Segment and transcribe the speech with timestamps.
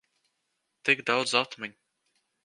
[0.87, 1.77] Tik daudz atmiņu.